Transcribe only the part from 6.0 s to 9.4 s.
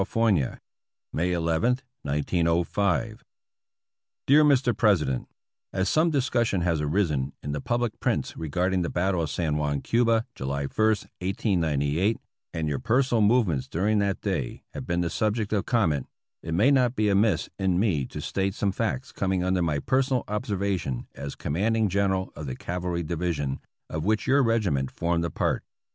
discussion has arisen in tlie public prints regarding the battle of